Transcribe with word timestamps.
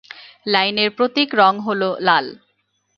লাইনের 0.45 0.89
প্রতীক 0.97 1.29
রং 1.35 1.53
হল 1.59 1.81
লাল। 1.99 2.25